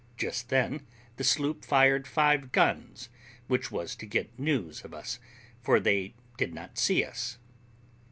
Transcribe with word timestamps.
[Just 0.17 0.49
then 0.49 0.87
the 1.17 1.23
sloop 1.23 1.63
fired 1.63 2.07
five 2.07 2.51
guns, 2.51 3.09
which 3.45 3.71
was 3.71 3.95
to 3.97 4.07
get 4.07 4.39
news 4.39 4.83
of 4.83 4.95
us, 4.95 5.19
for 5.61 5.79
they 5.79 6.15
did 6.37 6.55
not 6.55 6.79
see 6.79 7.03
us. 7.03 7.37